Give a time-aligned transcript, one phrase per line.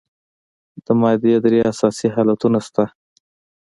[0.85, 2.85] د مادې درې اساسي حالتونه شته.